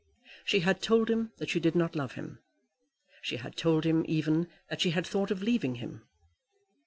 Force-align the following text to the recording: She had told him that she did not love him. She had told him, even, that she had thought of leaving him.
She 0.45 0.61
had 0.61 0.81
told 0.81 1.11
him 1.11 1.31
that 1.37 1.51
she 1.51 1.59
did 1.59 1.75
not 1.75 1.95
love 1.95 2.13
him. 2.13 2.39
She 3.21 3.35
had 3.37 3.55
told 3.55 3.83
him, 3.83 4.03
even, 4.07 4.47
that 4.67 4.81
she 4.81 4.89
had 4.89 5.05
thought 5.05 5.29
of 5.29 5.43
leaving 5.43 5.75
him. 5.75 6.07